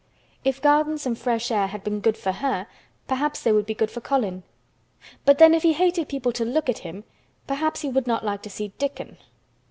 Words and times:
If 0.43 0.63
gardens 0.63 1.05
and 1.05 1.15
fresh 1.15 1.51
air 1.51 1.67
had 1.67 1.83
been 1.83 1.99
good 1.99 2.17
for 2.17 2.31
her 2.31 2.65
perhaps 3.07 3.43
they 3.43 3.51
would 3.51 3.67
be 3.67 3.75
good 3.75 3.91
for 3.91 4.01
Colin. 4.01 4.41
But 5.25 5.37
then, 5.37 5.53
if 5.53 5.61
he 5.61 5.73
hated 5.73 6.09
people 6.09 6.31
to 6.31 6.43
look 6.43 6.69
at 6.69 6.79
him, 6.79 7.03
perhaps 7.45 7.81
he 7.81 7.89
would 7.89 8.07
not 8.07 8.25
like 8.25 8.41
to 8.41 8.49
see 8.49 8.69
Dickon. 8.79 9.19